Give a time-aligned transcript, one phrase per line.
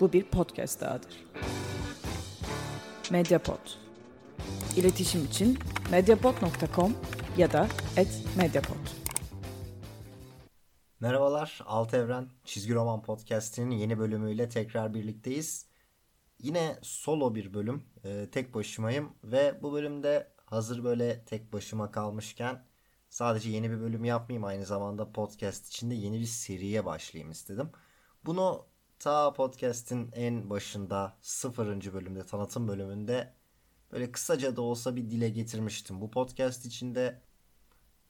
[0.00, 1.24] Bu bir podcast dahadır.
[3.10, 3.58] Mediapod.
[4.76, 5.58] İletişim için
[5.90, 6.96] mediapod.com
[7.36, 7.68] ya da
[8.36, 8.76] @mediapod.
[11.00, 15.66] Merhabalar, Alt Evren Çizgi Roman Podcast'inin yeni bölümüyle tekrar birlikteyiz.
[16.38, 22.64] Yine solo bir bölüm, e, tek başımayım ve bu bölümde hazır böyle tek başıma kalmışken
[23.08, 27.70] sadece yeni bir bölüm yapmayayım aynı zamanda podcast içinde yeni bir seriye başlayayım istedim.
[28.24, 28.69] Bunu
[29.00, 33.34] ta podcast'in en başında sıfırıncı bölümde tanıtım bölümünde
[33.92, 36.00] böyle kısaca da olsa bir dile getirmiştim.
[36.00, 37.22] Bu podcast içinde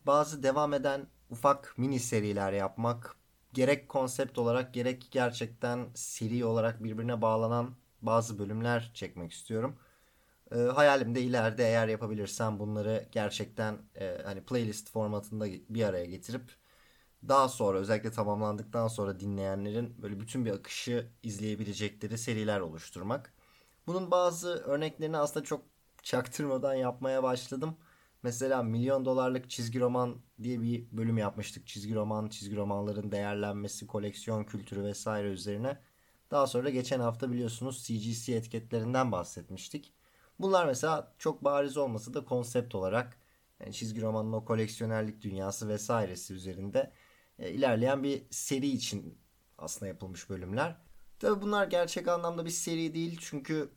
[0.07, 3.17] bazı devam eden ufak mini seriler yapmak
[3.53, 9.79] gerek konsept olarak gerek gerçekten seri olarak birbirine bağlanan bazı bölümler çekmek istiyorum.
[10.53, 16.60] E, hayalim de ileride eğer yapabilirsem bunları gerçekten e, hani playlist formatında bir araya getirip
[17.29, 23.35] daha sonra özellikle tamamlandıktan sonra dinleyenlerin böyle bütün bir akışı izleyebilecekleri seriler oluşturmak.
[23.87, 25.65] Bunun bazı örneklerini aslında çok
[26.03, 27.77] çaktırmadan yapmaya başladım.
[28.23, 31.67] Mesela milyon dolarlık çizgi roman diye bir bölüm yapmıştık.
[31.67, 35.79] Çizgi roman, çizgi romanların değerlenmesi, koleksiyon kültürü vesaire üzerine.
[36.31, 39.93] Daha sonra geçen hafta biliyorsunuz CGC etiketlerinden bahsetmiştik.
[40.39, 43.19] Bunlar mesela çok bariz olmasa da konsept olarak
[43.61, 46.93] yani çizgi romanın o koleksiyonerlik dünyası vesairesi üzerinde
[47.49, 49.19] ilerleyen bir seri için
[49.59, 50.77] aslında yapılmış bölümler.
[51.19, 53.71] Tabi bunlar gerçek anlamda bir seri değil çünkü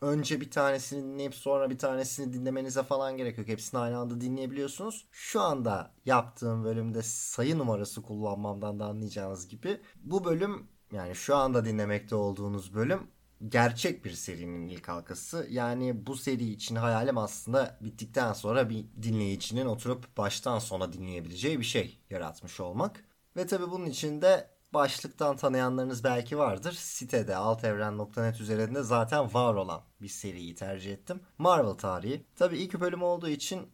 [0.00, 3.48] önce bir tanesini dinleyip sonra bir tanesini dinlemenize falan gerek yok.
[3.48, 5.08] Hepsini aynı anda dinleyebiliyorsunuz.
[5.10, 11.64] Şu anda yaptığım bölümde sayı numarası kullanmamdan da anlayacağınız gibi bu bölüm yani şu anda
[11.64, 13.10] dinlemekte olduğunuz bölüm
[13.48, 15.46] gerçek bir serinin ilk halkası.
[15.50, 21.64] Yani bu seri için hayalim aslında bittikten sonra bir dinleyicinin oturup baştan sona dinleyebileceği bir
[21.64, 23.04] şey yaratmış olmak.
[23.36, 26.72] Ve tabi bunun için de başlıktan tanıyanlarınız belki vardır.
[26.72, 31.20] Sitede altevren.net üzerinde zaten var olan bir seriyi tercih ettim.
[31.38, 32.26] Marvel tarihi.
[32.36, 33.68] Tabi ilk bölüm olduğu için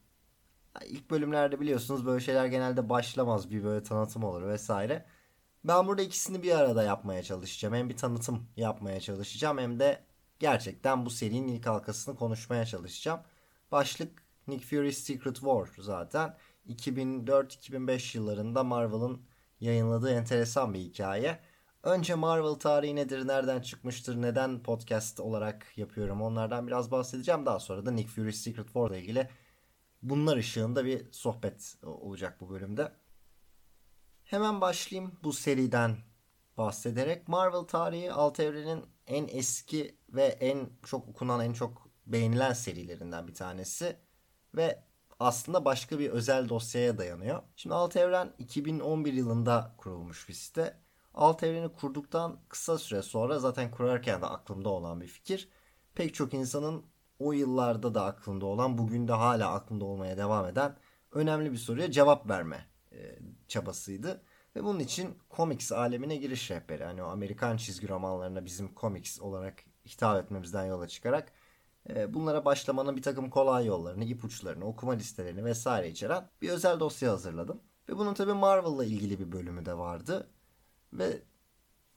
[0.86, 3.50] ilk bölümlerde biliyorsunuz böyle şeyler genelde başlamaz.
[3.50, 5.06] Bir böyle tanıtım olur vesaire.
[5.64, 7.74] Ben burada ikisini bir arada yapmaya çalışacağım.
[7.74, 10.04] Hem bir tanıtım yapmaya çalışacağım hem de
[10.38, 13.20] gerçekten bu serinin ilk halkasını konuşmaya çalışacağım.
[13.72, 16.36] Başlık Nick Fury's Secret War zaten.
[16.68, 19.22] 2004-2005 yıllarında Marvel'ın
[19.60, 21.40] yayınladığı enteresan bir hikaye.
[21.82, 27.46] Önce Marvel tarihi nedir, nereden çıkmıştır, neden podcast olarak yapıyorum onlardan biraz bahsedeceğim.
[27.46, 29.28] Daha sonra da Nick Fury's Secret War ile ilgili
[30.02, 32.92] bunlar ışığında bir sohbet olacak bu bölümde.
[34.30, 35.96] Hemen başlayayım bu seriden
[36.58, 37.28] bahsederek.
[37.28, 43.34] Marvel tarihi alt evrenin en eski ve en çok okunan, en çok beğenilen serilerinden bir
[43.34, 43.96] tanesi.
[44.56, 44.84] Ve
[45.20, 47.42] aslında başka bir özel dosyaya dayanıyor.
[47.56, 50.76] Şimdi Alt Evren 2011 yılında kurulmuş bir site.
[51.14, 55.48] Alt Evren'i kurduktan kısa süre sonra zaten kurarken de aklımda olan bir fikir.
[55.94, 56.86] Pek çok insanın
[57.18, 60.76] o yıllarda da aklında olan, bugün de hala aklında olmaya devam eden
[61.12, 63.18] önemli bir soruya cevap verme e,
[63.48, 64.22] çabasıydı.
[64.56, 66.84] Ve bunun için komiks alemine giriş rehberi.
[66.84, 71.32] Hani o Amerikan çizgi romanlarına bizim komiks olarak hitap etmemizden yola çıkarak
[71.88, 77.12] e, bunlara başlamanın bir takım kolay yollarını, ipuçlarını, okuma listelerini vesaire içeren bir özel dosya
[77.12, 77.60] hazırladım.
[77.88, 80.30] Ve bunun tabi Marvel'la ilgili bir bölümü de vardı.
[80.92, 81.22] Ve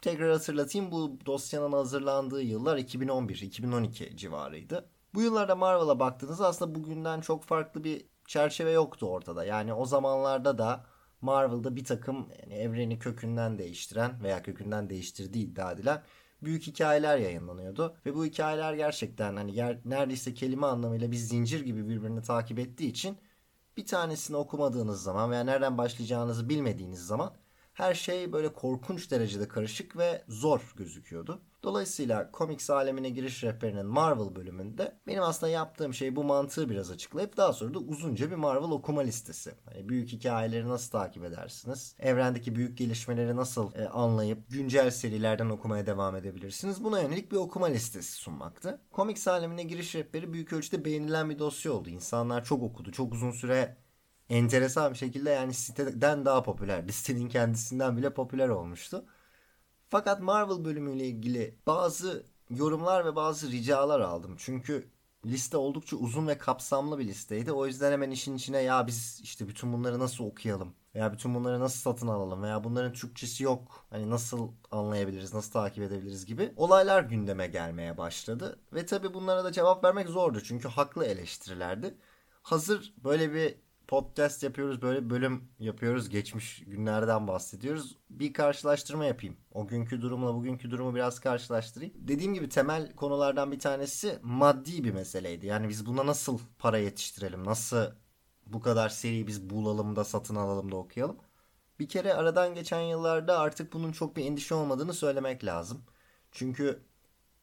[0.01, 4.89] tekrar hatırlatayım bu dosyanın hazırlandığı yıllar 2011-2012 civarıydı.
[5.13, 9.45] Bu yıllarda Marvel'a baktığınızda aslında bugünden çok farklı bir çerçeve yoktu ortada.
[9.45, 10.85] Yani o zamanlarda da
[11.21, 16.03] Marvel'da bir takım yani evreni kökünden değiştiren veya kökünden değiştirdiği iddia edilen
[16.41, 17.95] büyük hikayeler yayınlanıyordu.
[18.05, 22.89] Ve bu hikayeler gerçekten hani yer, neredeyse kelime anlamıyla bir zincir gibi birbirini takip ettiği
[22.89, 23.17] için
[23.77, 27.33] bir tanesini okumadığınız zaman veya nereden başlayacağınızı bilmediğiniz zaman
[27.73, 31.41] her şey böyle korkunç derecede karışık ve zor gözüküyordu.
[31.63, 37.37] Dolayısıyla komiks alemine giriş rehberinin Marvel bölümünde benim aslında yaptığım şey bu mantığı biraz açıklayıp
[37.37, 39.51] daha sonra da uzunca bir Marvel okuma listesi.
[39.65, 41.95] Hani büyük hikayeleri nasıl takip edersiniz?
[41.99, 46.83] Evrendeki büyük gelişmeleri nasıl e, anlayıp güncel serilerden okumaya devam edebilirsiniz?
[46.83, 48.81] Buna yönelik bir okuma listesi sunmaktı.
[48.91, 51.89] Komiks alemine giriş rehberi büyük ölçüde beğenilen bir dosya oldu.
[51.89, 52.91] İnsanlar çok okudu.
[52.91, 53.77] Çok uzun süre
[54.29, 56.87] enteresan bir şekilde yani siteden daha popüler.
[56.87, 59.05] Sitenin kendisinden bile popüler olmuştu.
[59.89, 64.35] Fakat Marvel bölümüyle ilgili bazı yorumlar ve bazı ricalar aldım.
[64.37, 64.89] Çünkü
[65.25, 67.51] liste oldukça uzun ve kapsamlı bir listeydi.
[67.51, 71.59] O yüzden hemen işin içine ya biz işte bütün bunları nasıl okuyalım veya bütün bunları
[71.59, 73.85] nasıl satın alalım veya bunların Türkçesi yok.
[73.89, 78.59] Hani nasıl anlayabiliriz, nasıl takip edebiliriz gibi olaylar gündeme gelmeye başladı.
[78.73, 81.97] Ve tabi bunlara da cevap vermek zordu çünkü haklı eleştirilerdi.
[82.41, 83.55] Hazır böyle bir
[83.87, 87.97] podcast yapıyoruz böyle bölüm yapıyoruz geçmiş günlerden bahsediyoruz.
[88.09, 89.37] Bir karşılaştırma yapayım.
[89.51, 91.93] O günkü durumla bugünkü durumu biraz karşılaştırayım.
[91.97, 95.45] Dediğim gibi temel konulardan bir tanesi maddi bir meseleydi.
[95.45, 97.45] Yani biz buna nasıl para yetiştirelim?
[97.45, 97.91] Nasıl
[98.47, 101.17] bu kadar seri biz bulalım da satın alalım da okuyalım?
[101.79, 105.81] Bir kere aradan geçen yıllarda artık bunun çok bir endişe olmadığını söylemek lazım.
[106.31, 106.83] Çünkü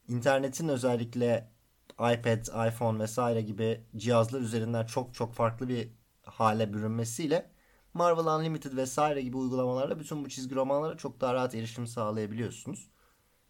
[0.08, 1.50] internetin özellikle
[1.92, 5.99] iPad, iPhone vesaire gibi cihazlar üzerinden çok çok farklı bir
[6.30, 7.50] hale bürünmesiyle
[7.94, 12.90] Marvel Unlimited vesaire gibi uygulamalarla bütün bu çizgi romanlara çok daha rahat erişim sağlayabiliyorsunuz.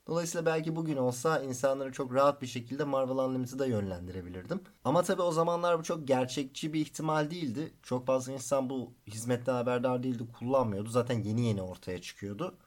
[0.06, 4.60] Dolayısıyla belki bugün olsa insanları çok rahat bir şekilde Marvel Unlimited'a yönlendirebilirdim.
[4.84, 7.72] Ama tabii o zamanlar bu çok gerçekçi bir ihtimal değildi.
[7.82, 10.88] Çok fazla insan bu hizmetten haberdar değildi, kullanmıyordu.
[10.90, 12.58] Zaten yeni yeni ortaya çıkıyordu.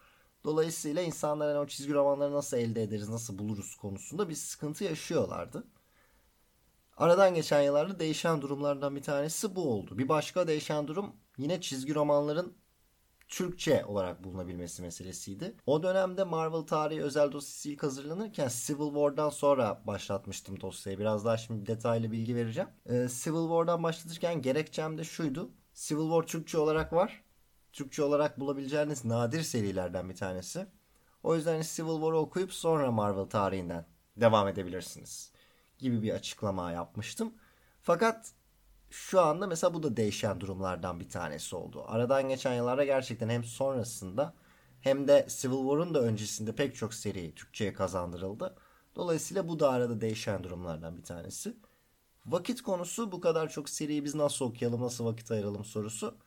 [0.43, 5.63] Dolayısıyla insanlar hani o çizgi romanları nasıl elde ederiz, nasıl buluruz konusunda bir sıkıntı yaşıyorlardı.
[6.97, 9.97] Aradan geçen yıllarda değişen durumlardan bir tanesi bu oldu.
[9.97, 12.57] Bir başka değişen durum yine çizgi romanların
[13.27, 15.55] Türkçe olarak bulunabilmesi meselesiydi.
[15.65, 20.99] O dönemde Marvel tarihi özel dosyası ilk hazırlanırken Civil War'dan sonra başlatmıştım dosyayı.
[20.99, 22.69] Biraz daha şimdi detaylı bilgi vereceğim.
[22.85, 25.51] Ee, Civil War'dan başlatırken gerekçem de şuydu.
[25.73, 27.23] Civil War Türkçe olarak var.
[27.73, 30.67] Türkçe olarak bulabileceğiniz nadir serilerden bir tanesi.
[31.23, 33.85] O yüzden Civil War'ı okuyup sonra Marvel tarihinden
[34.17, 35.32] devam edebilirsiniz
[35.79, 37.33] gibi bir açıklama yapmıştım.
[37.81, 38.31] Fakat
[38.89, 41.83] şu anda mesela bu da değişen durumlardan bir tanesi oldu.
[41.87, 44.33] Aradan geçen yıllarda gerçekten hem sonrasında
[44.81, 48.55] hem de Civil War'un da öncesinde pek çok seri Türkçe'ye kazandırıldı.
[48.95, 51.57] Dolayısıyla bu da arada değişen durumlardan bir tanesi.
[52.25, 56.17] Vakit konusu bu kadar çok seriyi biz nasıl okuyalım, nasıl vakit ayıralım sorusu.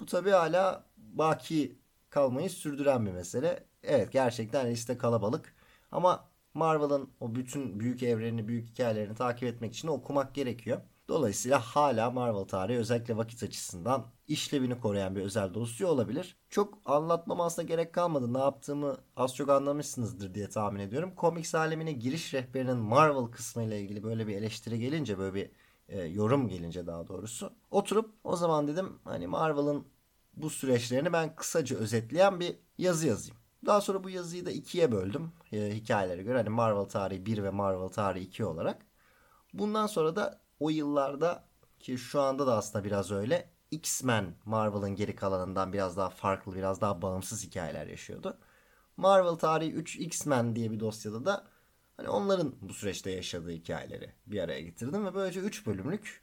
[0.00, 1.78] Bu tabii hala baki
[2.10, 3.64] kalmayı sürdüren bir mesele.
[3.82, 5.54] Evet gerçekten liste kalabalık
[5.92, 6.27] ama
[6.58, 10.80] Marvel'ın o bütün büyük evrenini, büyük hikayelerini takip etmek için okumak gerekiyor.
[11.08, 16.36] Dolayısıyla hala Marvel tarihi özellikle vakit açısından işlevini koruyan bir özel dosya olabilir.
[16.50, 18.34] Çok anlatmam aslında gerek kalmadı.
[18.34, 21.12] Ne yaptığımı az çok anlamışsınızdır diye tahmin ediyorum.
[21.16, 25.50] Comics alemine giriş rehberinin Marvel kısmı ile ilgili böyle bir eleştiri gelince böyle bir
[25.88, 29.84] e, yorum gelince daha doğrusu oturup o zaman dedim hani Marvel'ın
[30.36, 33.37] bu süreçlerini ben kısaca özetleyen bir yazı yazayım.
[33.66, 36.38] Daha sonra bu yazıyı da ikiye böldüm e, hikayelere göre.
[36.38, 38.86] Hani Marvel tarihi 1 ve Marvel tarihi 2 olarak.
[39.52, 41.44] Bundan sonra da o yıllarda
[41.80, 46.80] ki şu anda da aslında biraz öyle X-Men Marvel'ın geri kalanından biraz daha farklı, biraz
[46.80, 48.38] daha bağımsız hikayeler yaşıyordu.
[48.96, 51.46] Marvel tarihi 3 X-Men diye bir dosyada da
[51.96, 56.22] hani onların bu süreçte yaşadığı hikayeleri bir araya getirdim ve böylece 3 bölümlük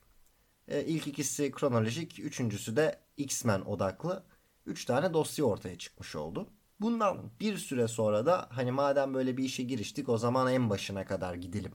[0.68, 4.24] e, ilk ikisi kronolojik, üçüncüsü de X-Men odaklı
[4.66, 6.50] 3 tane dosya ortaya çıkmış oldu.
[6.80, 11.06] Bundan bir süre sonra da hani madem böyle bir işe giriştik o zaman en başına
[11.06, 11.72] kadar gidelim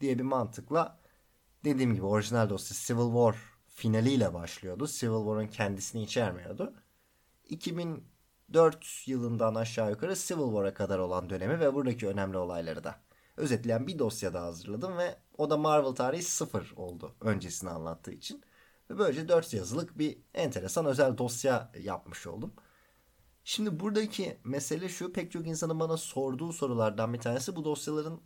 [0.00, 1.00] diye bir mantıkla
[1.64, 3.36] dediğim gibi orijinal dosya Civil War
[3.68, 4.86] finaliyle başlıyordu.
[4.86, 6.74] Civil War'ın kendisini içermiyordu.
[7.48, 13.00] 2004 yılından aşağı yukarı Civil War'a kadar olan dönemi ve buradaki önemli olayları da
[13.36, 18.42] özetleyen bir dosya da hazırladım ve o da Marvel tarihi sıfır oldu öncesini anlattığı için.
[18.90, 22.52] Ve böylece 4 yazılık bir enteresan özel dosya yapmış oldum.
[23.48, 28.20] Şimdi buradaki mesele şu pek çok insanın bana sorduğu sorulardan bir tanesi bu dosyaların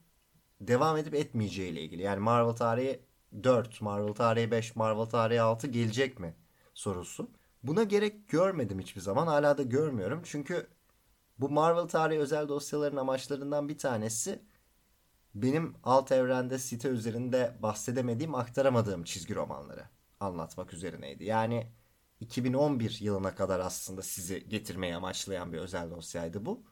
[0.60, 2.02] devam edip etmeyeceği ile ilgili.
[2.02, 3.00] Yani Marvel tarihi
[3.42, 6.34] 4, Marvel tarihi 5, Marvel tarihi 6 gelecek mi
[6.74, 7.30] sorusu.
[7.62, 9.26] Buna gerek görmedim hiçbir zaman.
[9.26, 10.22] Hala da görmüyorum.
[10.24, 10.66] Çünkü
[11.38, 14.42] bu Marvel tarihi özel dosyaların amaçlarından bir tanesi
[15.34, 19.84] benim alt evrende site üzerinde bahsedemediğim, aktaramadığım çizgi romanları
[20.20, 21.24] anlatmak üzerineydi.
[21.24, 21.72] Yani
[22.20, 26.64] 2011 yılına kadar aslında sizi getirmeye amaçlayan bir özel dosyaydı bu.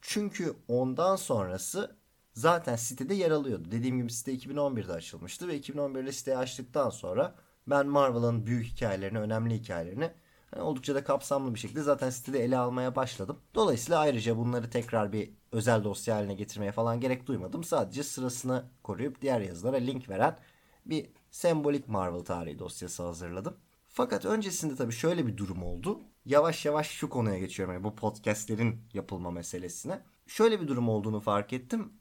[0.00, 1.96] Çünkü ondan sonrası
[2.34, 3.70] zaten sitede yer alıyordu.
[3.70, 7.34] Dediğim gibi site 2011'de açılmıştı ve 2011'de siteyi açtıktan sonra
[7.66, 10.10] ben Marvel'ın büyük hikayelerini, önemli hikayelerini
[10.54, 13.38] yani oldukça da kapsamlı bir şekilde zaten sitede ele almaya başladım.
[13.54, 17.64] Dolayısıyla ayrıca bunları tekrar bir özel dosya haline getirmeye falan gerek duymadım.
[17.64, 20.38] Sadece sırasını koruyup diğer yazılara link veren
[20.86, 23.56] bir sembolik Marvel tarihi dosyası hazırladım.
[23.98, 26.00] Fakat öncesinde tabii şöyle bir durum oldu.
[26.24, 30.02] Yavaş yavaş şu konuya geçiyorum yani bu podcastlerin yapılma meselesine.
[30.26, 31.92] Şöyle bir durum olduğunu fark ettim.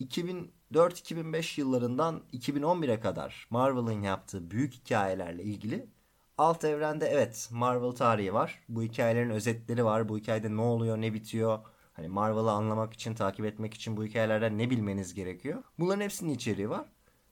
[0.00, 5.90] 2004-2005 yıllarından 2011'e kadar Marvel'ın yaptığı büyük hikayelerle ilgili
[6.38, 8.62] alt evrende evet Marvel tarihi var.
[8.68, 10.08] Bu hikayelerin özetleri var.
[10.08, 11.58] Bu hikayede ne oluyor, ne bitiyor.
[11.92, 15.62] Hani Marvel'ı anlamak için, takip etmek için bu hikayelerden ne bilmeniz gerekiyor.
[15.78, 16.88] Bunların hepsinin içeriği var.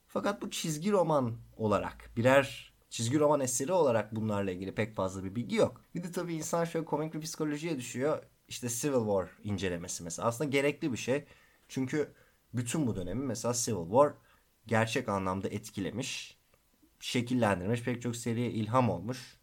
[0.06, 5.34] Fakat bu çizgi roman olarak birer çizgi roman eseri olarak bunlarla ilgili pek fazla bir
[5.34, 5.80] bilgi yok.
[5.94, 8.22] Bir de tabii insan şöyle komik bir psikolojiye düşüyor.
[8.48, 10.28] İşte Civil War incelemesi mesela.
[10.28, 11.24] Aslında gerekli bir şey.
[11.68, 12.14] Çünkü
[12.54, 14.14] bütün bu dönemi mesela Civil War
[14.66, 16.38] gerçek anlamda etkilemiş.
[17.00, 17.82] şekillendirmiş.
[17.82, 19.38] Pek çok seriye ilham olmuş.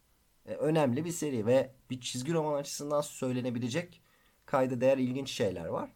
[0.45, 4.01] E, önemli bir seri ve bir çizgi roman açısından söylenebilecek
[4.45, 5.91] kayda değer ilginç şeyler var.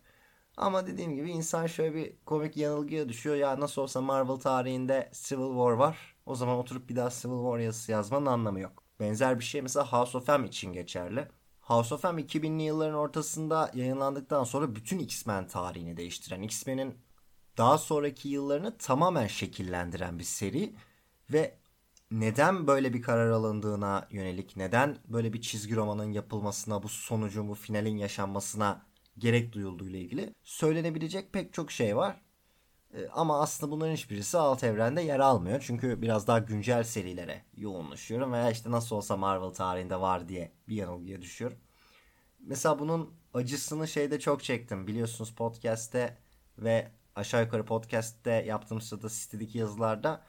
[0.57, 3.35] Ama dediğim gibi insan şöyle bir komik yanılgıya düşüyor.
[3.35, 6.14] Ya nasıl olsa Marvel tarihinde Civil War var.
[6.25, 8.83] O zaman oturup bir daha Civil War yazısı yazmanın anlamı yok.
[8.99, 11.27] Benzer bir şey mesela House of M için geçerli.
[11.61, 16.97] House of M 2000'li yılların ortasında yayınlandıktan sonra bütün X-Men tarihini değiştiren, X-Men'in
[17.57, 20.75] daha sonraki yıllarını tamamen şekillendiren bir seri
[21.33, 21.57] ve
[22.11, 27.55] neden böyle bir karar alındığına yönelik, neden böyle bir çizgi romanın yapılmasına, bu sonucun, bu
[27.55, 28.85] finalin yaşanmasına
[29.17, 32.24] gerek duyulduğu ilgili söylenebilecek pek çok şey var.
[32.95, 35.63] Ee, ama aslında bunların hiçbirisi alt evrende yer almıyor.
[35.67, 38.33] Çünkü biraz daha güncel serilere yoğunlaşıyorum.
[38.33, 41.57] Veya işte nasıl olsa Marvel tarihinde var diye bir yanılgıya düşüyorum.
[42.39, 44.87] Mesela bunun acısını şeyde çok çektim.
[44.87, 46.17] Biliyorsunuz podcast'te
[46.57, 50.23] ve aşağı yukarı podcast'te yaptığım sırada sitedeki yazılarda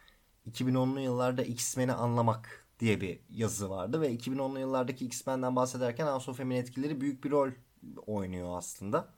[0.50, 6.38] 2010'lu yıllarda X-Men'i anlamak diye bir yazı vardı ve 2010'lu yıllardaki X-Men'den bahsederken House of
[6.38, 7.50] M'in etkileri büyük bir rol
[8.06, 9.08] oynuyor aslında.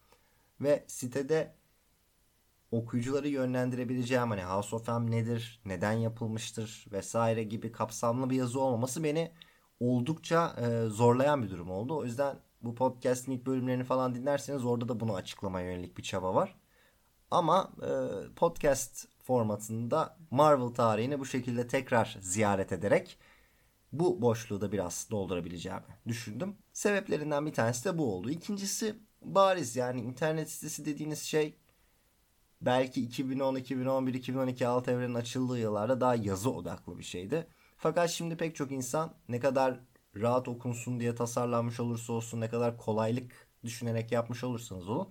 [0.60, 1.57] Ve sitede
[2.70, 9.04] okuyucuları yönlendirebileceğim hani House of M nedir, neden yapılmıştır vesaire gibi kapsamlı bir yazı olmaması
[9.04, 9.32] beni
[9.80, 11.96] oldukça e, zorlayan bir durum oldu.
[11.96, 16.34] O yüzden bu podcast'in ilk bölümlerini falan dinlerseniz orada da bunu açıklamaya yönelik bir çaba
[16.34, 16.58] var.
[17.30, 17.90] Ama e,
[18.36, 23.18] podcast formatında Marvel tarihini bu şekilde tekrar ziyaret ederek
[23.92, 26.56] bu boşluğu da biraz doldurabileceğimi düşündüm.
[26.72, 28.30] Sebeplerinden bir tanesi de bu oldu.
[28.30, 31.56] İkincisi bariz yani internet sitesi dediğiniz şey
[32.60, 37.46] belki 2010, 2011, 2012 alt evrenin açıldığı yıllarda daha yazı odaklı bir şeydi.
[37.76, 39.80] Fakat şimdi pek çok insan ne kadar
[40.16, 45.08] rahat okunsun diye tasarlanmış olursa olsun, ne kadar kolaylık düşünerek yapmış olursanız olun,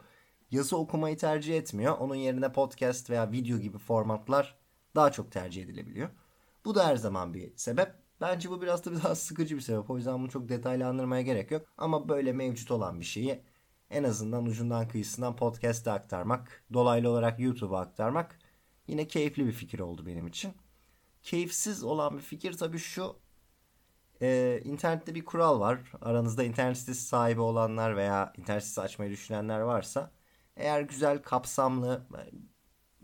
[0.52, 1.98] yazı okumayı tercih etmiyor.
[1.98, 4.58] Onun yerine podcast veya video gibi formatlar
[4.96, 6.10] daha çok tercih edilebiliyor.
[6.66, 7.94] Bu da her zaman bir sebep.
[8.22, 9.90] Bence bu biraz da daha sıkıcı bir sebep.
[9.90, 11.66] O yüzden bunu çok detaylandırmaya gerek yok.
[11.78, 13.42] Ama böyle mevcut olan bir şeyi
[13.90, 18.40] en azından ucundan kıyısından podcast'te aktarmak, dolaylı olarak YouTube'a aktarmak
[18.88, 20.54] yine keyifli bir fikir oldu benim için.
[21.24, 23.16] Keyifsiz olan bir fikir tabii şu.
[24.22, 25.80] Ee, internette bir kural var.
[26.02, 30.12] Aranızda internet sitesi sahibi olanlar veya internet sitesi açmayı düşünenler varsa
[30.56, 32.08] eğer güzel, kapsamlı,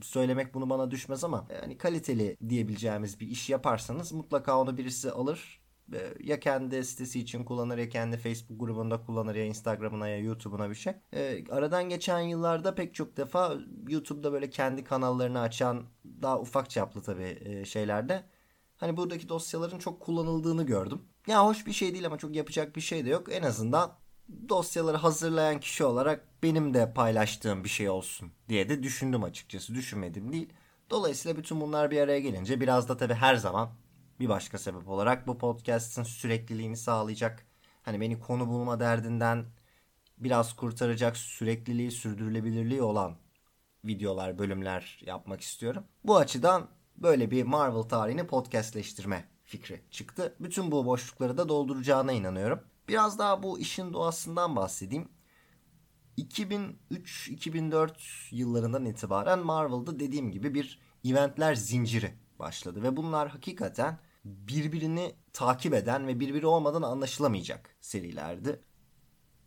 [0.01, 5.62] söylemek bunu bana düşmez ama yani kaliteli diyebileceğimiz bir iş yaparsanız mutlaka onu birisi alır.
[5.93, 10.69] Ee, ya kendi sitesi için kullanır ya kendi Facebook grubunda kullanır ya Instagram'ına ya YouTube'una
[10.69, 10.93] bir şey.
[11.13, 15.83] Ee, aradan geçen yıllarda pek çok defa YouTube'da böyle kendi kanallarını açan
[16.21, 18.23] daha ufak çaplı tabii e, şeylerde
[18.77, 21.01] hani buradaki dosyaların çok kullanıldığını gördüm.
[21.27, 23.27] Ya hoş bir şey değil ama çok yapacak bir şey de yok.
[23.31, 23.91] En azından
[24.49, 29.75] dosyaları hazırlayan kişi olarak benim de paylaştığım bir şey olsun diye de düşündüm açıkçası.
[29.75, 30.49] Düşünmedim değil.
[30.89, 33.69] Dolayısıyla bütün bunlar bir araya gelince biraz da tabii her zaman
[34.19, 37.45] bir başka sebep olarak bu podcast'ın sürekliliğini sağlayacak.
[37.81, 39.45] Hani beni konu bulma derdinden
[40.17, 43.15] biraz kurtaracak sürekliliği, sürdürülebilirliği olan
[43.85, 45.83] videolar, bölümler yapmak istiyorum.
[46.03, 50.35] Bu açıdan böyle bir Marvel tarihini podcastleştirme fikri çıktı.
[50.39, 52.59] Bütün bu boşlukları da dolduracağına inanıyorum.
[52.87, 55.09] Biraz daha bu işin doğasından bahsedeyim.
[56.17, 57.91] 2003-2004
[58.31, 62.13] yıllarından itibaren Marvel'da dediğim gibi bir eventler zinciri
[62.43, 68.61] başladı ve bunlar hakikaten birbirini takip eden ve birbiri olmadan anlaşılamayacak serilerdi.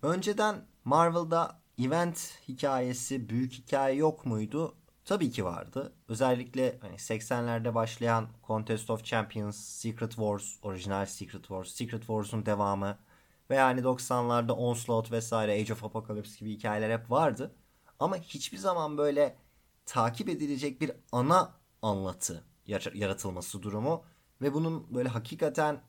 [0.03, 4.75] Önceden Marvel'da event hikayesi, büyük hikaye yok muydu?
[5.05, 5.93] Tabii ki vardı.
[6.09, 12.99] Özellikle hani 80'lerde başlayan Contest of Champions, Secret Wars, orijinal Secret Wars, Secret Wars'un devamı
[13.51, 17.55] ve yani 90'larda Onslaught vesaire Age of Apocalypse gibi hikayeler hep vardı.
[17.99, 19.37] Ama hiçbir zaman böyle
[19.87, 22.45] takip edilecek bir ana anlatı
[22.95, 24.05] yaratılması durumu
[24.43, 25.83] ve bunun böyle hakikaten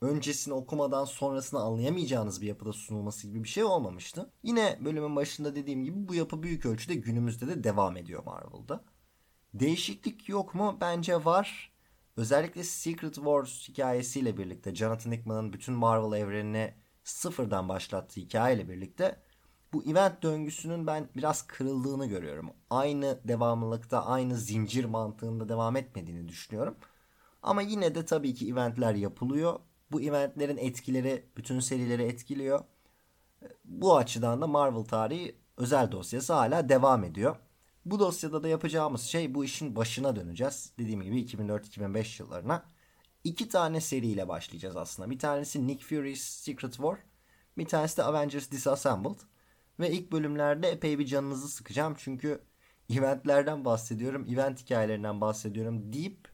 [0.00, 4.30] öncesini okumadan sonrasını anlayamayacağınız bir yapıda sunulması gibi bir şey olmamıştı.
[4.42, 8.84] Yine bölümün başında dediğim gibi bu yapı büyük ölçüde günümüzde de devam ediyor Marvel'da.
[9.54, 10.78] Değişiklik yok mu?
[10.80, 11.72] Bence var.
[12.16, 19.22] Özellikle Secret Wars hikayesiyle birlikte Jonathan Hickman'ın bütün Marvel evrenini sıfırdan başlattığı hikayeyle birlikte
[19.72, 22.50] bu event döngüsünün ben biraz kırıldığını görüyorum.
[22.70, 26.76] Aynı devamlılıkta, aynı zincir mantığında devam etmediğini düşünüyorum.
[27.42, 29.60] Ama yine de tabii ki eventler yapılıyor.
[29.92, 32.64] Bu eventlerin etkileri bütün serileri etkiliyor.
[33.64, 37.36] Bu açıdan da Marvel tarihi özel dosyası hala devam ediyor.
[37.84, 40.72] Bu dosyada da yapacağımız şey bu işin başına döneceğiz.
[40.78, 42.62] Dediğim gibi 2004-2005 yıllarına.
[43.24, 45.10] İki tane seriyle başlayacağız aslında.
[45.10, 46.98] Bir tanesi Nick Fury's Secret War.
[47.58, 49.20] Bir tanesi de Avengers Disassembled.
[49.80, 51.94] Ve ilk bölümlerde epey bir canınızı sıkacağım.
[51.98, 52.40] Çünkü
[52.90, 56.28] eventlerden bahsediyorum, event hikayelerinden bahsediyorum deyip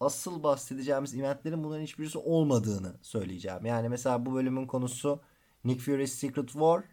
[0.00, 3.66] asıl bahsedeceğimiz eventlerin bunların hiçbirisi olmadığını söyleyeceğim.
[3.66, 5.20] Yani mesela bu bölümün konusu
[5.64, 6.84] Nick Fury's Secret War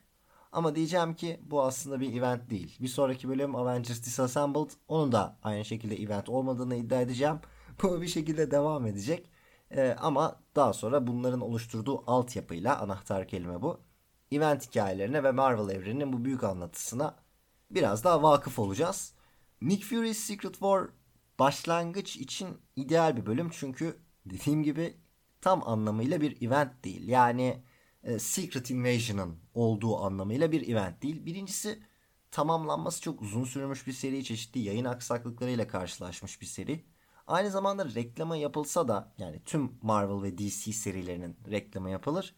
[0.52, 2.78] ama diyeceğim ki bu aslında bir event değil.
[2.82, 4.70] Bir sonraki bölüm Avengers Disassembled.
[4.88, 7.40] Onun da aynı şekilde event olmadığını iddia edeceğim.
[7.84, 9.30] Bu bir şekilde devam edecek.
[9.72, 13.80] Ee, ama daha sonra bunların oluşturduğu altyapıyla anahtar kelime bu.
[14.34, 17.16] Event hikayelerine ve Marvel evreninin bu büyük anlatısına
[17.72, 19.14] biraz daha vakıf olacağız.
[19.62, 20.90] Nick Fury's Secret War
[21.40, 24.98] başlangıç için ideal bir bölüm çünkü dediğim gibi
[25.42, 27.08] tam anlamıyla bir event değil.
[27.08, 27.64] Yani
[28.04, 31.26] e, Secret Invasion'ın olduğu anlamıyla bir event değil.
[31.26, 31.80] Birincisi
[32.32, 36.86] tamamlanması çok uzun sürmüş bir seri, çeşitli yayın aksaklıklarıyla karşılaşmış bir seri.
[37.28, 42.36] Aynı zamanda reklama yapılsa da yani tüm Marvel ve DC serilerinin reklamı yapılır.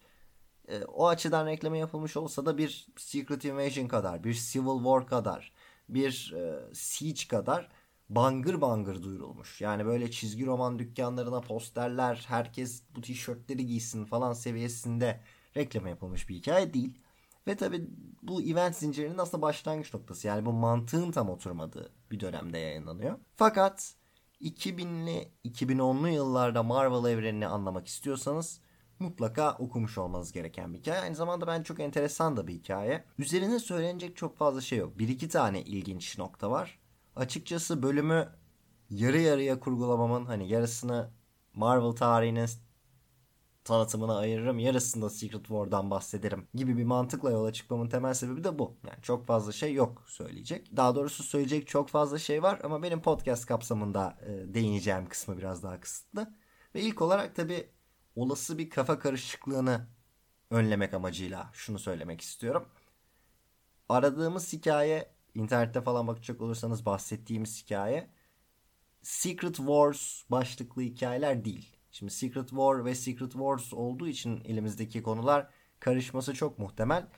[0.68, 5.52] E, o açıdan reklama yapılmış olsa da bir Secret Invasion kadar, bir Civil War kadar,
[5.88, 7.68] bir e, Siege kadar
[8.08, 9.60] bangır bangır duyurulmuş.
[9.60, 15.20] Yani böyle çizgi roman dükkanlarına posterler, herkes bu tişörtleri giysin falan seviyesinde
[15.56, 16.98] reklama yapılmış bir hikaye değil.
[17.46, 17.86] Ve tabi
[18.22, 20.26] bu event zincirinin aslında başlangıç noktası.
[20.26, 23.18] Yani bu mantığın tam oturmadığı bir dönemde yayınlanıyor.
[23.36, 23.94] Fakat
[24.40, 28.60] 2000'li 2010'lu yıllarda Marvel evrenini anlamak istiyorsanız
[28.98, 31.00] mutlaka okumuş olmanız gereken bir hikaye.
[31.00, 33.04] Aynı zamanda ben çok enteresan da bir hikaye.
[33.18, 34.98] Üzerine söylenecek çok fazla şey yok.
[34.98, 36.78] Bir iki tane ilginç nokta var.
[37.16, 38.28] Açıkçası bölümü
[38.90, 41.10] yarı yarıya kurgulamamın hani yarısını
[41.54, 42.48] Marvel tarihinin
[43.64, 44.58] tanıtımına ayırırım.
[44.58, 48.76] Yarısında Secret War'dan bahsederim gibi bir mantıkla yola çıkmamın temel sebebi de bu.
[48.86, 50.76] Yani çok fazla şey yok söyleyecek.
[50.76, 55.62] Daha doğrusu söyleyecek çok fazla şey var ama benim podcast kapsamında e, değineceğim kısmı biraz
[55.62, 56.34] daha kısıtlı.
[56.74, 57.70] Ve ilk olarak tabii
[58.16, 59.86] olası bir kafa karışıklığını
[60.50, 62.68] önlemek amacıyla şunu söylemek istiyorum.
[63.88, 68.10] Aradığımız hikaye internette falan bakacak olursanız bahsettiğimiz hikaye
[69.02, 71.76] Secret Wars başlıklı hikayeler değil.
[71.90, 77.08] Şimdi Secret War ve Secret Wars olduğu için elimizdeki konular karışması çok muhtemel.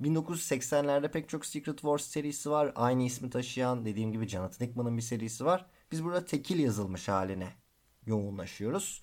[0.00, 2.72] 1980'lerde pek çok Secret Wars serisi var.
[2.76, 5.66] Aynı ismi taşıyan dediğim gibi Jonathan Hickman'ın bir serisi var.
[5.92, 7.48] Biz burada tekil yazılmış haline
[8.06, 9.02] yoğunlaşıyoruz.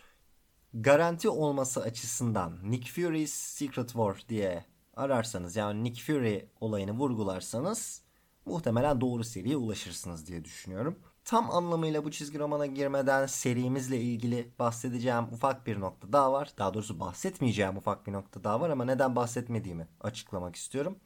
[0.82, 8.02] Garanti olması açısından Nick Fury's Secret War diye ararsanız yani Nick Fury olayını vurgularsanız
[8.46, 11.00] muhtemelen doğru seriye ulaşırsınız diye düşünüyorum.
[11.26, 16.52] Tam anlamıyla bu çizgi romana girmeden serimizle ilgili bahsedeceğim ufak bir nokta daha var.
[16.58, 21.00] Daha doğrusu bahsetmeyeceğim ufak bir nokta daha var ama neden bahsetmediğimi açıklamak istiyorum.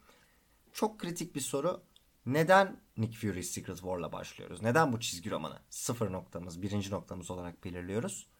[0.72, 1.82] Çok kritik bir soru.
[2.26, 4.62] Neden Nick Fury Secret War'la başlıyoruz?
[4.62, 8.31] Neden bu çizgi romanı sıfır noktamız, birinci noktamız olarak belirliyoruz?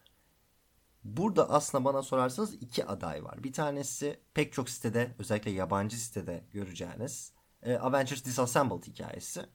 [1.03, 3.43] Burada aslında bana sorarsanız iki aday var.
[3.43, 9.45] Bir tanesi pek çok sitede özellikle yabancı sitede göreceğiniz e, Avengers Disassembled hikayesi.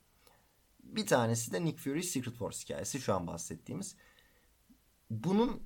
[0.83, 3.97] Bir tanesi de Nick Fury Secret Wars hikayesi şu an bahsettiğimiz.
[5.11, 5.63] Bunun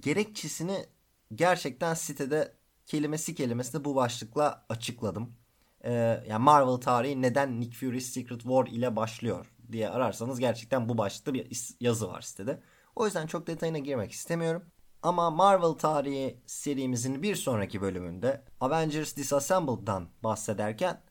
[0.00, 0.86] gerekçesini
[1.34, 2.52] gerçekten sitede
[2.86, 5.36] kelimesi kelimesine bu başlıkla açıkladım.
[5.84, 5.92] Ee,
[6.28, 11.34] yani Marvel tarihi neden Nick Fury Secret War ile başlıyor diye ararsanız gerçekten bu başlıkta
[11.34, 12.62] bir yazı var sitede.
[12.96, 14.62] O yüzden çok detayına girmek istemiyorum.
[15.04, 21.02] Ama Marvel tarihi serimizin bir sonraki bölümünde Avengers Disassembled'dan bahsederken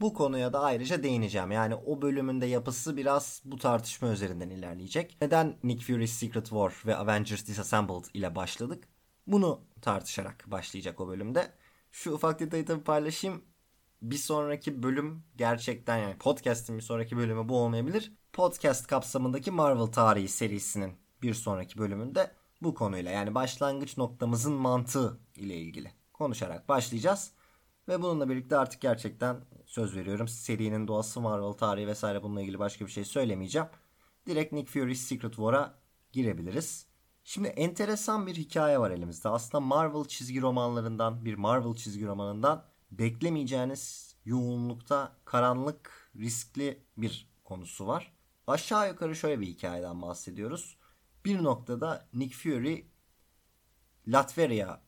[0.00, 1.50] bu konuya da ayrıca değineceğim.
[1.50, 5.16] Yani o bölümünde yapısı biraz bu tartışma üzerinden ilerleyecek.
[5.20, 8.88] Neden Nick Fury's Secret War ve Avengers Disassembled ile başladık?
[9.26, 11.52] Bunu tartışarak başlayacak o bölümde.
[11.90, 13.44] Şu ufak detayı tabii paylaşayım.
[14.02, 18.12] Bir sonraki bölüm gerçekten yani podcast'in bir sonraki bölümü bu olmayabilir.
[18.32, 22.30] Podcast kapsamındaki Marvel tarihi serisinin bir sonraki bölümünde
[22.66, 27.32] bu konuyla yani başlangıç noktamızın mantığı ile ilgili konuşarak başlayacağız.
[27.88, 32.86] Ve bununla birlikte artık gerçekten söz veriyorum serinin doğası Marvel tarihi vesaire bununla ilgili başka
[32.86, 33.68] bir şey söylemeyeceğim.
[34.26, 35.74] Direkt Nick Fury Secret War'a
[36.12, 36.86] girebiliriz.
[37.24, 39.28] Şimdi enteresan bir hikaye var elimizde.
[39.28, 48.12] Aslında Marvel çizgi romanlarından, bir Marvel çizgi romanından beklemeyeceğiniz yoğunlukta karanlık, riskli bir konusu var.
[48.46, 50.76] Aşağı yukarı şöyle bir hikayeden bahsediyoruz.
[51.26, 52.86] Bir noktada Nick Fury
[54.08, 54.80] Latveria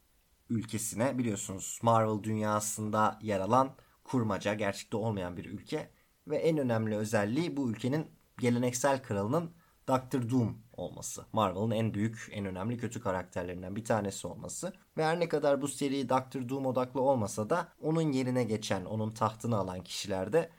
[0.51, 3.75] ülkesine biliyorsunuz Marvel dünyasında yer alan
[4.05, 5.91] kurmaca, gerçekte olmayan bir ülke
[6.27, 9.51] ve en önemli özelliği bu ülkenin geleneksel kralının
[9.89, 11.27] Doctor Doom olması.
[11.33, 14.73] Marvel'ın en büyük, en önemli kötü karakterlerinden bir tanesi olması.
[14.97, 19.11] Ve her ne kadar bu seri Doctor Doom odaklı olmasa da onun yerine geçen, onun
[19.11, 20.51] tahtını alan kişilerde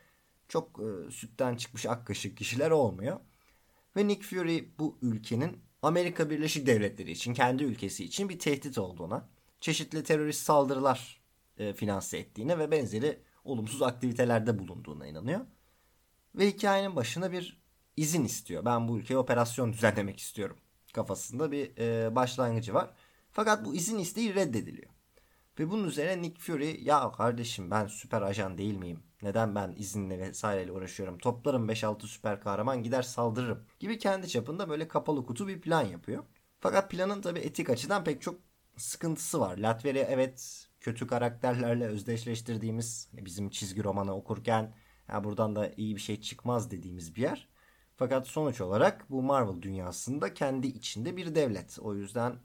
[0.48, 3.20] çok e, sütten çıkmış ak kaşık kişiler olmuyor.
[3.96, 9.30] Ve Nick Fury bu ülkenin Amerika Birleşik Devletleri için, kendi ülkesi için bir tehdit olduğuna,
[9.60, 11.22] çeşitli terörist saldırılar
[11.58, 15.42] e, finanse ettiğine ve benzeri olumsuz aktivitelerde bulunduğuna inanıyor.
[16.36, 17.62] Ve hikayenin başına bir
[17.98, 18.65] izin istiyor.
[18.65, 20.58] Ben bu ülkeye operasyon düzenlemek istiyorum
[20.94, 22.89] kafasında bir e, başlangıcı var.
[23.32, 24.89] Fakat bu izin isteği reddediliyor.
[25.60, 29.04] Ve bunun üzerine Nick Fury ya kardeşim ben süper ajan değil miyim?
[29.22, 31.17] Neden ben izinle vesaireyle uğraşıyorum?
[31.17, 36.24] Toplarım 5-6 süper kahraman gider saldırırım gibi kendi çapında böyle kapalı kutu bir plan yapıyor.
[36.60, 38.39] Fakat planın tabi etik açıdan pek çok
[38.78, 39.58] sıkıntısı var.
[39.58, 44.74] Latveria evet kötü karakterlerle özdeşleştirdiğimiz bizim çizgi romanı okurken
[45.10, 47.50] ya buradan da iyi bir şey çıkmaz dediğimiz bir yer.
[47.95, 51.80] Fakat sonuç olarak bu Marvel dünyasında kendi içinde bir devlet.
[51.82, 52.36] O yüzden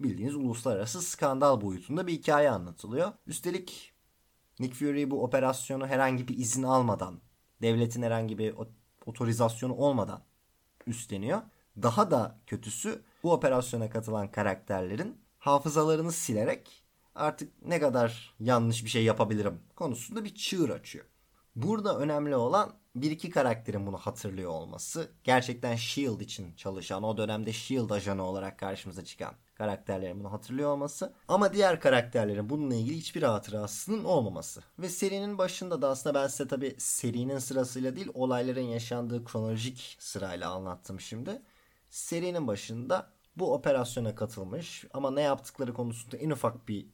[0.00, 3.12] bildiğiniz uluslararası skandal boyutunda bir hikaye anlatılıyor.
[3.26, 3.92] Üstelik
[4.60, 7.20] Nick Fury bu operasyonu herhangi bir izin almadan,
[7.62, 8.54] devletin herhangi bir
[9.06, 10.22] otorizasyonu olmadan
[10.86, 11.42] üstleniyor.
[11.82, 16.82] Daha da kötüsü bu operasyona katılan karakterlerin hafızalarını silerek
[17.14, 21.04] artık ne kadar yanlış bir şey yapabilirim konusunda bir çığır açıyor.
[21.56, 25.10] Burada önemli olan bir iki karakterin bunu hatırlıyor olması.
[25.24, 26.24] Gerçekten S.H.I.E.L.D.
[26.24, 27.94] için çalışan, o dönemde S.H.I.E.L.D.
[27.94, 31.12] ajanı olarak karşımıza çıkan karakterlerin bunu hatırlıyor olması.
[31.28, 34.62] Ama diğer karakterlerin bununla ilgili hiçbir hatırasının olmaması.
[34.78, 40.50] Ve serinin başında da aslında ben size tabi serinin sırasıyla değil olayların yaşandığı kronolojik sırayla
[40.50, 41.42] anlattım şimdi.
[41.90, 46.86] Serinin başında bu operasyona katılmış ama ne yaptıkları konusunda en ufak bir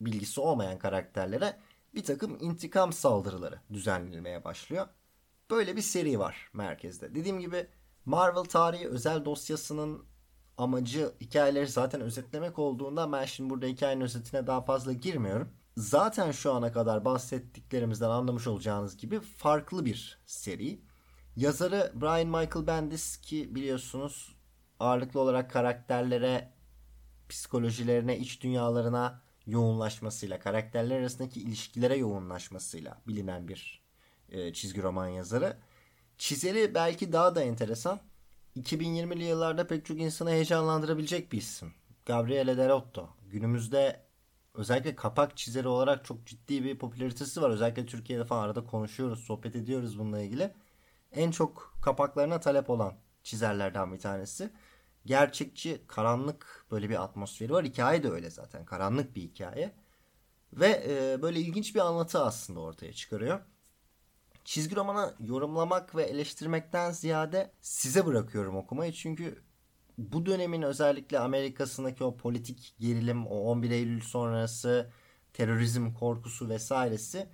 [0.00, 1.60] bilgisi olmayan karakterlere
[1.94, 4.86] bir takım intikam saldırıları düzenlenmeye başlıyor.
[5.50, 7.14] Böyle bir seri var merkezde.
[7.14, 7.66] Dediğim gibi
[8.04, 10.04] Marvel tarihi özel dosyasının
[10.58, 15.48] amacı hikayeleri zaten özetlemek olduğunda ben şimdi burada hikayenin özetine daha fazla girmiyorum.
[15.76, 20.80] Zaten şu ana kadar bahsettiklerimizden anlamış olacağınız gibi farklı bir seri.
[21.36, 24.36] Yazarı Brian Michael Bendis ki biliyorsunuz
[24.80, 26.52] ağırlıklı olarak karakterlere,
[27.28, 33.84] psikolojilerine, iç dünyalarına yoğunlaşmasıyla, karakterler arasındaki ilişkilere yoğunlaşmasıyla bilinen bir
[34.28, 35.56] e, çizgi roman yazarı.
[36.18, 38.00] Çizeri belki daha da enteresan.
[38.56, 41.74] 2020'li yıllarda pek çok insanı heyecanlandırabilecek bir isim.
[42.06, 43.08] Gabriele Delotto.
[43.30, 44.06] Günümüzde
[44.54, 47.50] özellikle kapak çizeri olarak çok ciddi bir popülaritesi var.
[47.50, 50.54] Özellikle Türkiye'de falan arada konuşuyoruz, sohbet ediyoruz bununla ilgili.
[51.12, 54.50] En çok kapaklarına talep olan çizerlerden bir tanesi.
[55.06, 57.64] Gerçekçi, karanlık böyle bir atmosferi var.
[57.64, 58.64] Hikaye de öyle zaten.
[58.64, 59.74] Karanlık bir hikaye.
[60.52, 63.40] Ve e, böyle ilginç bir anlatı aslında ortaya çıkarıyor
[64.44, 68.92] çizgi romanı yorumlamak ve eleştirmekten ziyade size bırakıyorum okumayı.
[68.92, 69.42] Çünkü
[69.98, 74.90] bu dönemin özellikle Amerika'sındaki o politik gerilim, o 11 Eylül sonrası
[75.32, 77.28] terörizm korkusu vesairesi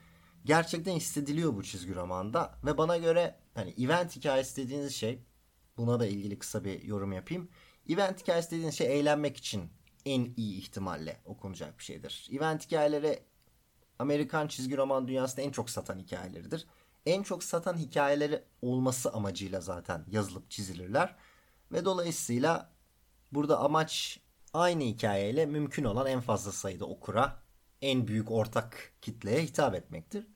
[0.45, 5.23] gerçekten hissediliyor bu çizgi romanda ve bana göre hani event hikayesi dediğiniz şey
[5.77, 7.49] buna da ilgili kısa bir yorum yapayım.
[7.89, 9.71] Event hikayesi dediğiniz şey eğlenmek için
[10.05, 12.29] en iyi ihtimalle okunacak bir şeydir.
[12.33, 13.23] Event hikayeleri
[13.99, 16.67] Amerikan çizgi roman dünyasında en çok satan hikayeleridir
[17.07, 21.17] en çok satan hikayeleri olması amacıyla zaten yazılıp çizilirler.
[21.73, 22.71] Ve dolayısıyla
[23.33, 24.21] burada amaç
[24.55, 27.43] aynı hikayeyle mümkün olan en fazla sayıda okura,
[27.83, 30.27] en büyük ortak kitleye hitap etmektir.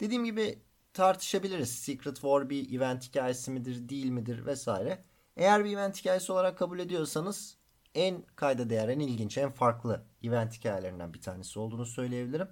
[0.00, 0.58] Dediğim gibi
[0.92, 1.78] tartışabiliriz.
[1.78, 5.04] Secret War bir event hikayesi midir, değil midir vesaire.
[5.36, 7.56] Eğer bir event hikayesi olarak kabul ediyorsanız
[7.94, 12.48] en kayda değer, en ilginç, en farklı event hikayelerinden bir tanesi olduğunu söyleyebilirim.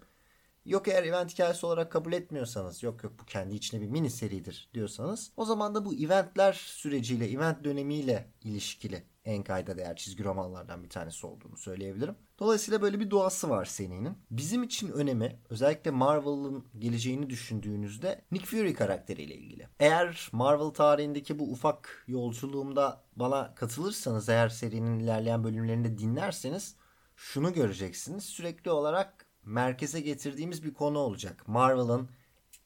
[0.65, 4.69] Yok eğer event hikayesi olarak kabul etmiyorsanız yok yok bu kendi içine bir mini seridir
[4.75, 10.85] diyorsanız o zaman da bu eventler süreciyle event dönemiyle ilişkili en kayda değer çizgi romanlardan
[10.85, 12.15] bir tanesi olduğunu söyleyebilirim.
[12.39, 14.19] Dolayısıyla böyle bir doğası var serinin.
[14.31, 19.69] Bizim için önemi özellikle Marvel'ın geleceğini düşündüğünüzde Nick Fury karakteriyle ilgili.
[19.81, 26.77] Eğer Marvel tarihindeki bu ufak yolculuğumda bana katılırsanız eğer serinin ilerleyen bölümlerinde dinlerseniz
[27.17, 28.25] şunu göreceksiniz.
[28.25, 31.49] Sürekli olarak merkeze getirdiğimiz bir konu olacak.
[31.49, 32.09] Marvel'ın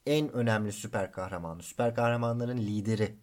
[0.05, 3.19] en önemli süper kahramanı, süper kahramanların lideri,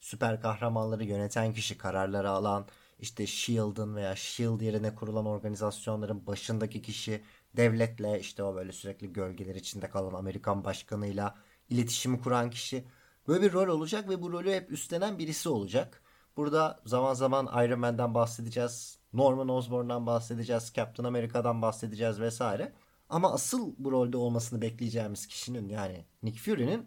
[0.00, 2.66] süper kahramanları yöneten kişi, kararları alan,
[2.98, 4.64] işte S.H.I.E.L.D'ın veya S.H.I.E.L.D.
[4.64, 7.22] yerine kurulan organizasyonların başındaki kişi,
[7.56, 11.34] devletle işte o böyle sürekli gölgeler içinde kalan Amerikan başkanıyla
[11.68, 12.84] iletişimi kuran kişi.
[13.28, 16.02] Böyle bir rol olacak ve bu rolü hep üstlenen birisi olacak.
[16.36, 18.98] Burada zaman zaman Iron Man'den bahsedeceğiz.
[19.12, 20.72] Norman Osborn'dan bahsedeceğiz.
[20.74, 22.72] Captain America'dan bahsedeceğiz vesaire.
[23.08, 26.86] Ama asıl bu rolde olmasını bekleyeceğimiz kişinin yani Nick Fury'nin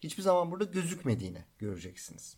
[0.00, 2.36] hiçbir zaman burada gözükmediğini göreceksiniz.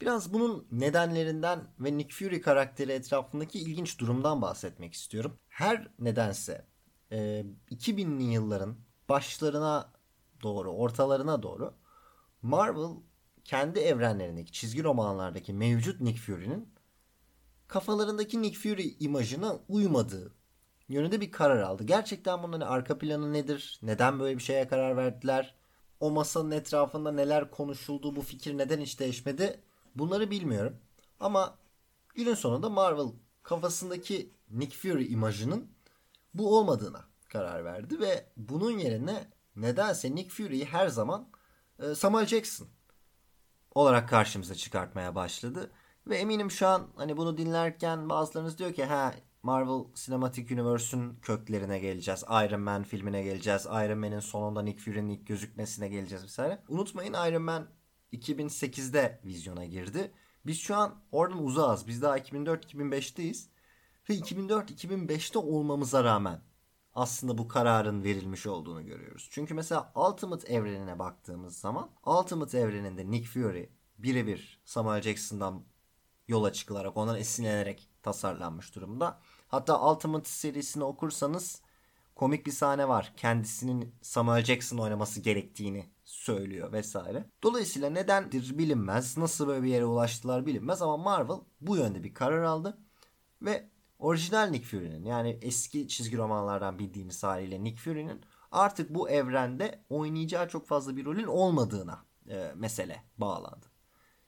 [0.00, 5.38] Biraz bunun nedenlerinden ve Nick Fury karakteri etrafındaki ilginç durumdan bahsetmek istiyorum.
[5.48, 6.66] Her nedense
[7.10, 8.76] 2000'li yılların
[9.08, 9.92] başlarına
[10.42, 11.74] doğru, ortalarına doğru
[12.42, 12.96] Marvel
[13.44, 16.74] kendi evrenlerindeki çizgi romanlardaki mevcut Nick Fury'nin
[17.68, 20.34] kafalarındaki Nick Fury imajına uymadığı
[20.94, 21.84] yönünde bir karar aldı.
[21.84, 23.78] Gerçekten bunun hani arka planı nedir?
[23.82, 25.54] Neden böyle bir şeye karar verdiler?
[26.00, 28.16] O masanın etrafında neler konuşuldu?
[28.16, 29.60] Bu fikir neden hiç değişmedi?
[29.94, 30.76] Bunları bilmiyorum.
[31.20, 31.58] Ama
[32.14, 35.70] Günün sonunda Marvel kafasındaki Nick Fury imajının
[36.34, 41.28] bu olmadığına karar verdi ve bunun yerine nedense Nick Fury'yi her zaman
[41.78, 42.68] e, Samuel Jackson
[43.74, 45.70] olarak karşımıza çıkartmaya başladı.
[46.06, 51.78] Ve eminim şu an hani bunu dinlerken bazılarınız diyor ki ha Marvel Cinematic Universe'ün köklerine
[51.78, 52.24] geleceğiz.
[52.30, 53.66] Iron Man filmine geleceğiz.
[53.66, 56.62] Iron Man'in sonunda Nick Fury'nin ilk gözükmesine geleceğiz vesaire.
[56.68, 57.68] Unutmayın Iron Man
[58.12, 60.12] 2008'de vizyona girdi.
[60.46, 61.86] Biz şu an oradan uzağız.
[61.86, 63.46] Biz daha 2004-2005'teyiz.
[64.10, 66.40] Ve 2004-2005'te olmamıza rağmen
[66.94, 69.28] aslında bu kararın verilmiş olduğunu görüyoruz.
[69.30, 75.64] Çünkü mesela Ultimate evrenine baktığımız zaman Ultimate evreninde Nick Fury birebir Samuel Jackson'dan
[76.28, 79.20] yola çıkılarak ondan esinlenerek tasarlanmış durumda.
[79.50, 81.62] Hatta Ultimate serisini okursanız
[82.14, 83.12] komik bir sahne var.
[83.16, 87.24] Kendisinin Samuel Jackson oynaması gerektiğini söylüyor vesaire.
[87.42, 89.18] Dolayısıyla nedendir bilinmez.
[89.18, 92.78] Nasıl böyle bir yere ulaştılar bilinmez ama Marvel bu yönde bir karar aldı.
[93.42, 98.20] Ve orijinal Nick Fury'nin yani eski çizgi romanlardan bildiğimiz haliyle Nick Fury'nin
[98.52, 103.66] artık bu evrende oynayacağı çok fazla bir rolün olmadığına e, mesele bağlandı.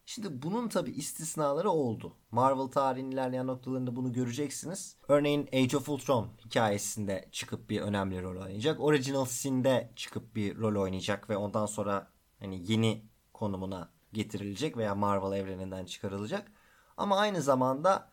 [0.06, 2.16] Şimdi bunun tabi istisnaları oldu.
[2.30, 4.96] Marvel tarihinin ilerleyen noktalarında bunu göreceksiniz.
[5.08, 8.80] Örneğin Age of Ultron hikayesinde çıkıp bir önemli rol oynayacak.
[8.80, 12.10] Original Sin'de çıkıp bir rol oynayacak ve ondan sonra
[12.40, 16.52] hani yeni konumuna getirilecek veya Marvel evreninden çıkarılacak.
[16.96, 18.12] Ama aynı zamanda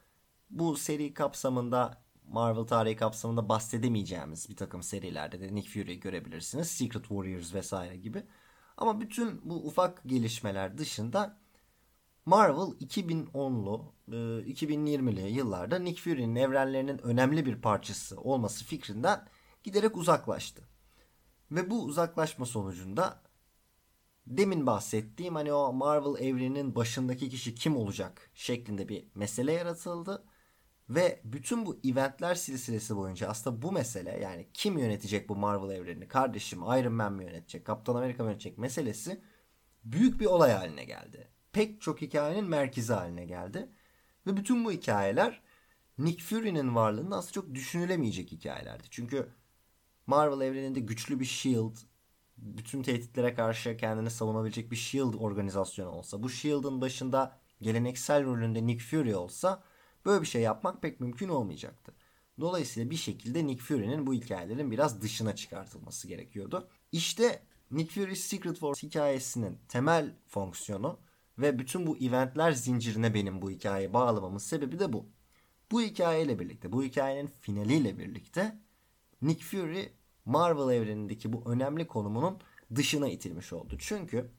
[0.50, 6.68] bu seri kapsamında Marvel tarihi kapsamında bahsedemeyeceğimiz bir takım serilerde de Nick Fury'yi görebilirsiniz.
[6.68, 8.24] Secret Warriors vesaire gibi.
[8.78, 11.38] Ama bütün bu ufak gelişmeler dışında
[12.30, 19.28] Marvel 2010'lu, 2020'li e, yıllarda Nick Fury'nin evrenlerinin önemli bir parçası olması fikrinden
[19.64, 20.64] giderek uzaklaştı.
[21.52, 23.22] Ve bu uzaklaşma sonucunda
[24.28, 30.24] demin bahsettiğim hani o Marvel evreninin başındaki kişi kim olacak şeklinde bir mesele yaratıldı.
[30.90, 36.08] Ve bütün bu eventler silsilesi boyunca aslında bu mesele yani kim yönetecek bu Marvel evrenini
[36.08, 39.22] kardeşim Iron Man mi yönetecek Kaptan Amerika mı yönetecek meselesi
[39.84, 43.70] büyük bir olay haline geldi pek çok hikayenin merkezi haline geldi.
[44.28, 45.42] Ve bütün bu hikayeler
[45.98, 48.84] Nick Fury'nin varlığında aslında çok düşünülemeyecek hikayelerdi.
[48.90, 49.30] Çünkü
[50.08, 51.76] Marvel evreninde güçlü bir shield,
[52.38, 58.86] bütün tehditlere karşı kendini savunabilecek bir shield organizasyonu olsa, bu shield'ın başında geleneksel rolünde Nick
[58.86, 59.64] Fury olsa
[60.06, 61.94] böyle bir şey yapmak pek mümkün olmayacaktı.
[62.40, 66.70] Dolayısıyla bir şekilde Nick Fury'nin bu hikayelerin biraz dışına çıkartılması gerekiyordu.
[66.92, 71.00] İşte Nick Fury Secret Wars hikayesinin temel fonksiyonu
[71.42, 75.06] ve bütün bu eventler zincirine benim bu hikayeyi bağlamamın sebebi de bu.
[75.72, 78.60] Bu hikayeyle birlikte, bu hikayenin finaliyle birlikte
[79.22, 79.90] Nick Fury
[80.26, 82.40] Marvel evrenindeki bu önemli konumunun
[82.76, 83.76] dışına itilmiş oldu.
[83.80, 84.32] Çünkü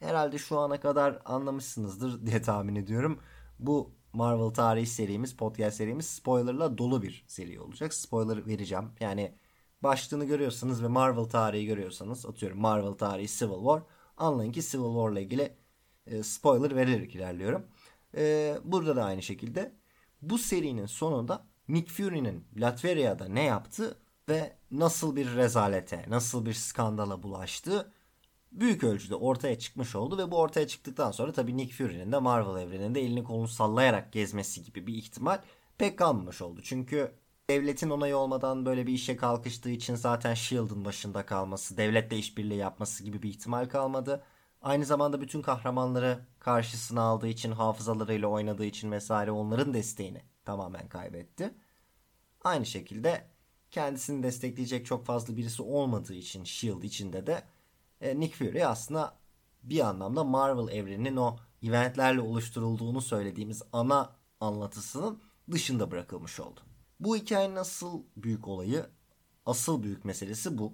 [0.00, 3.20] herhalde şu ana kadar anlamışsınızdır diye tahmin ediyorum.
[3.58, 7.94] Bu Marvel tarihi serimiz, podcast serimiz spoilerla dolu bir seri olacak.
[7.94, 8.90] Spoiler vereceğim.
[9.00, 9.34] Yani
[9.82, 13.82] başlığını görüyorsanız ve Marvel tarihi görüyorsanız atıyorum Marvel tarihi Civil War
[14.16, 15.56] anlayın ki Civil War ile ilgili
[16.06, 17.66] e, spoiler vererek ilerliyorum.
[18.16, 19.72] E, burada da aynı şekilde
[20.22, 27.22] bu serinin sonunda Nick Fury'nin Latveria'da ne yaptı ve nasıl bir rezalete, nasıl bir skandala
[27.22, 27.92] bulaştı
[28.52, 32.62] büyük ölçüde ortaya çıkmış oldu ve bu ortaya çıktıktan sonra tabii Nick Fury'nin de Marvel
[32.62, 35.38] evreninde elini kolunu sallayarak gezmesi gibi bir ihtimal
[35.78, 36.60] pek kalmamış oldu.
[36.62, 37.12] Çünkü
[37.50, 43.04] devletin onayı olmadan böyle bir işe kalkıştığı için zaten S.H.I.E.L.D'ın başında kalması, devletle işbirliği yapması
[43.04, 44.22] gibi bir ihtimal kalmadı.
[44.62, 51.54] Aynı zamanda bütün kahramanları karşısına aldığı için, hafızalarıyla oynadığı için vesaire onların desteğini tamamen kaybetti.
[52.44, 53.28] Aynı şekilde
[53.70, 56.86] kendisini destekleyecek çok fazla birisi olmadığı için S.H.I.E.L.D.
[56.86, 57.42] içinde de
[58.00, 59.16] e, Nick Fury aslında
[59.62, 66.60] bir anlamda Marvel evreninin o eventlerle oluşturulduğunu söylediğimiz ana anlatısının dışında bırakılmış oldu.
[67.00, 68.86] Bu hikayenin asıl büyük olayı,
[69.46, 70.72] asıl büyük meselesi bu.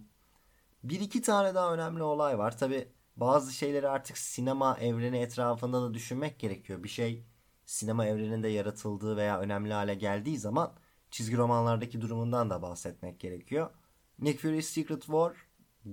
[0.85, 2.59] Bir iki tane daha önemli olay var.
[2.59, 6.83] Tabi bazı şeyleri artık sinema evreni etrafında da düşünmek gerekiyor.
[6.83, 7.25] Bir şey
[7.67, 10.73] sinema evreninde yaratıldığı veya önemli hale geldiği zaman
[11.11, 13.71] çizgi romanlardaki durumundan da bahsetmek gerekiyor.
[14.19, 15.33] Nick Fury Secret War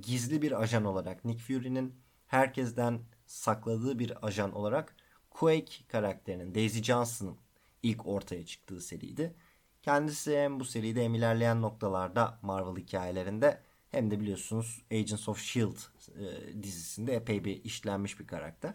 [0.01, 1.95] gizli bir ajan olarak Nick Fury'nin
[2.27, 4.95] herkesten sakladığı bir ajan olarak
[5.29, 7.37] Quake karakterinin Daisy Johnson'ın
[7.83, 9.35] ilk ortaya çıktığı seriydi.
[9.81, 15.77] Kendisi hem bu seride hem ilerleyen noktalarda Marvel hikayelerinde hem de biliyorsunuz Agents of S.H.I.E.L.D.
[16.25, 18.73] E, dizisinde epey bir işlenmiş bir karakter.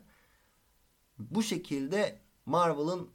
[1.19, 3.11] Bu şekilde Marvel'ın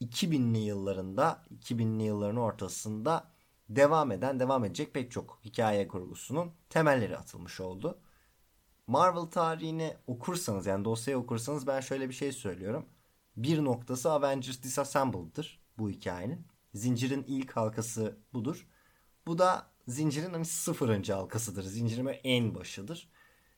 [0.00, 3.30] 2000'li yıllarında, 2000'li yılların ortasında
[3.68, 7.98] devam eden, devam edecek pek çok hikaye kurgusunun temelleri atılmış oldu.
[8.86, 12.86] Marvel tarihini okursanız yani dosyayı okursanız ben şöyle bir şey söylüyorum.
[13.36, 16.46] bir noktası Avengers Disassembled'dır bu hikayenin.
[16.74, 18.68] Zincirin ilk halkası budur.
[19.26, 21.62] Bu da zincirin hani sıfırıncı halkasıdır.
[21.62, 23.08] Zincirin en başıdır.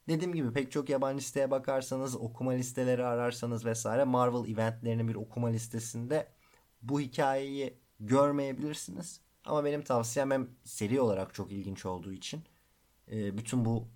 [0.08, 5.48] Dediğim gibi pek çok yabancı siteye bakarsanız, okuma listeleri ararsanız vesaire Marvel eventlerinin bir okuma
[5.48, 6.28] listesinde
[6.82, 9.20] bu hikayeyi görmeyebilirsiniz.
[9.44, 12.42] Ama benim tavsiyem hem seri olarak çok ilginç olduğu için
[13.10, 13.88] e, bütün bu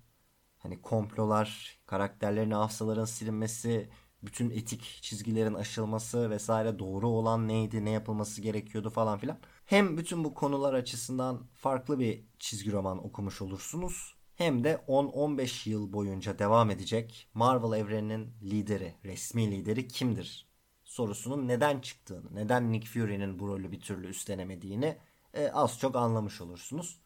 [0.57, 3.89] hani komplolar, karakterlerin hafızaların silinmesi,
[4.23, 9.37] bütün etik çizgilerin aşılması vesaire doğru olan neydi, ne yapılması gerekiyordu falan filan.
[9.67, 14.15] Hem bütün bu konular açısından farklı bir çizgi roman okumuş olursunuz.
[14.35, 20.47] Hem de 10-15 yıl boyunca devam edecek Marvel evreninin lideri, resmi lideri kimdir
[20.83, 24.97] sorusunun neden çıktığını, neden Nick Fury'nin bu rolü bir türlü üstlenemediğini
[25.33, 26.99] e, az çok anlamış olursunuz.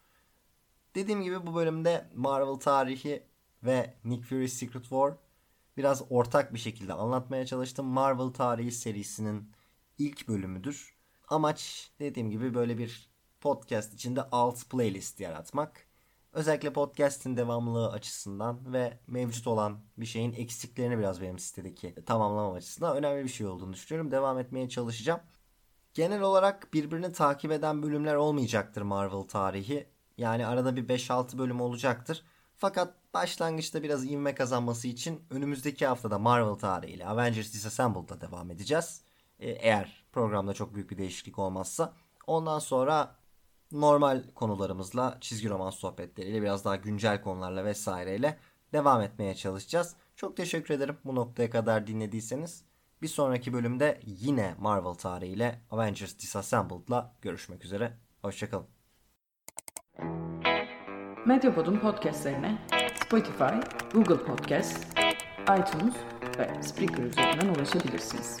[0.94, 3.22] Dediğim gibi bu bölümde Marvel tarihi
[3.62, 5.14] ve Nick Fury Secret War
[5.76, 7.86] biraz ortak bir şekilde anlatmaya çalıştım.
[7.86, 9.50] Marvel tarihi serisinin
[9.98, 10.91] ilk bölümüdür.
[11.32, 13.08] Amaç dediğim gibi böyle bir
[13.40, 15.86] podcast içinde alt playlist yaratmak.
[16.32, 22.96] Özellikle podcast'in devamlılığı açısından ve mevcut olan bir şeyin eksiklerini biraz benim sitedeki tamamlamam açısından
[22.96, 24.10] önemli bir şey olduğunu düşünüyorum.
[24.10, 25.20] Devam etmeye çalışacağım.
[25.94, 29.86] Genel olarak birbirini takip eden bölümler olmayacaktır Marvel tarihi.
[30.18, 32.24] Yani arada bir 5-6 bölüm olacaktır.
[32.56, 39.02] Fakat başlangıçta biraz ivme kazanması için önümüzdeki haftada Marvel tarihiyle Avengers Disassembled'da devam edeceğiz.
[39.42, 41.92] Ee, eğer programda çok büyük bir değişiklik olmazsa.
[42.26, 43.16] Ondan sonra
[43.72, 48.38] normal konularımızla, çizgi roman sohbetleriyle, biraz daha güncel konularla vesaireyle
[48.72, 49.96] devam etmeye çalışacağız.
[50.16, 52.64] Çok teşekkür ederim bu noktaya kadar dinlediyseniz.
[53.02, 57.92] Bir sonraki bölümde yine Marvel tarihiyle Avengers Disassembled'la görüşmek üzere.
[58.22, 58.66] Hoşçakalın.
[61.26, 62.68] Medyapod'un podcastlerine
[63.04, 63.54] Spotify,
[63.92, 64.86] Google Podcast,
[65.42, 65.94] iTunes
[66.38, 68.40] ve Spreaker üzerinden ulaşabilirsiniz.